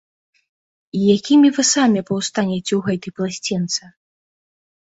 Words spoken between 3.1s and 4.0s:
пласцінцы?